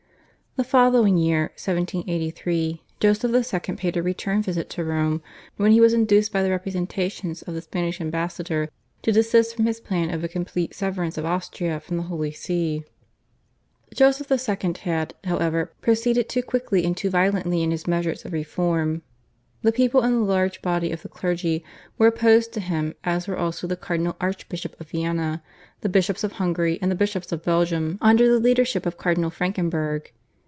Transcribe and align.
The 0.57 0.65
following 0.65 1.17
year 1.17 1.43
(1783) 1.55 2.81
Joseph 2.99 3.31
II. 3.71 3.75
paid 3.77 3.95
a 3.95 4.03
return 4.03 4.41
visit 4.41 4.69
to 4.71 4.83
Rome, 4.83 5.21
when 5.55 5.71
he 5.71 5.79
was 5.79 5.93
induced 5.93 6.33
by 6.33 6.43
the 6.43 6.49
representations 6.49 7.41
of 7.41 7.53
the 7.53 7.61
Spanish 7.61 8.01
ambassador 8.01 8.67
to 9.01 9.13
desist 9.13 9.55
from 9.55 9.65
his 9.65 9.79
plan 9.79 10.09
of 10.13 10.25
a 10.25 10.27
complete 10.27 10.73
severance 10.73 11.17
of 11.17 11.23
Austria 11.23 11.79
from 11.79 11.95
the 11.95 12.03
Holy 12.03 12.33
See. 12.33 12.83
Joseph 13.93 14.29
II. 14.29 14.75
had, 14.81 15.13
however, 15.23 15.71
proceeded 15.79 16.27
too 16.27 16.43
quickly 16.43 16.83
and 16.83 16.97
too 16.97 17.09
violently 17.09 17.63
in 17.63 17.71
his 17.71 17.87
measures 17.87 18.25
of 18.25 18.33
reform. 18.33 19.03
The 19.61 19.71
people 19.71 20.01
and 20.01 20.15
the 20.15 20.25
large 20.31 20.61
body 20.61 20.91
of 20.91 21.01
the 21.01 21.07
clergy 21.07 21.63
were 21.97 22.07
opposed 22.07 22.51
to 22.55 22.59
him 22.59 22.93
as 23.05 23.25
were 23.25 23.37
also 23.37 23.67
the 23.67 23.77
Cardinal 23.77 24.17
Archbishop 24.19 24.77
of 24.81 24.89
Vienna, 24.89 25.41
the 25.79 25.87
bishops 25.87 26.25
of 26.25 26.33
Hungary, 26.33 26.77
and 26.81 26.91
the 26.91 26.95
bishops 26.95 27.31
of 27.31 27.41
Belgium 27.45 27.97
under 28.01 28.27
the 28.27 28.37
leadership 28.37 28.85
of 28.85 28.97
Cardinal 28.97 29.29
Frankenberg. 29.29 30.09